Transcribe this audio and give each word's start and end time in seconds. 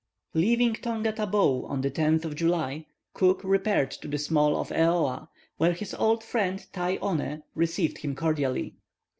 '"Leaving 0.43 0.73
Tonga 0.73 1.11
Tabou 1.13 1.63
on 1.69 1.81
the 1.81 1.91
10th 1.91 2.25
of 2.25 2.35
July, 2.35 2.87
Cook 3.13 3.39
repaired 3.43 3.91
to 3.91 4.07
the 4.07 4.17
small 4.17 4.59
of 4.59 4.69
Eoa, 4.69 5.27
where 5.57 5.73
his 5.73 5.93
old 5.93 6.23
friend 6.23 6.65
Tai 6.73 6.95
One 6.95 7.43
received 7.53 7.99
him 7.99 8.15
cordially. 8.15 8.73